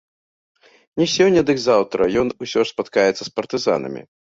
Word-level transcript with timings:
Не 1.01 1.07
сёння, 1.15 1.43
дык 1.51 1.57
заўтра 1.67 2.09
ён 2.23 2.33
усё 2.47 2.59
ж 2.65 2.67
спаткаецца 2.73 3.23
з 3.23 3.29
партызанамі. 3.39 4.01